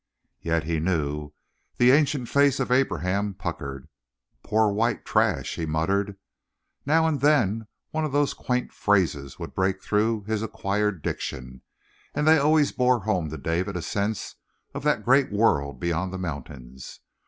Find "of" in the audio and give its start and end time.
2.59-2.71, 8.03-8.11, 14.73-14.81